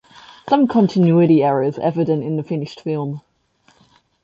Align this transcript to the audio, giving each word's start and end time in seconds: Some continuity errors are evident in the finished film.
Some 0.49 0.67
continuity 0.67 1.43
errors 1.43 1.77
are 1.77 1.83
evident 1.83 2.23
in 2.23 2.35
the 2.35 2.41
finished 2.41 2.81
film. 2.81 3.21